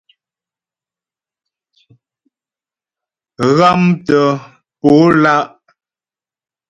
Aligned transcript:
Ghámtə̀ 3.57 4.27
po 4.79 4.91
lá'. 5.23 5.47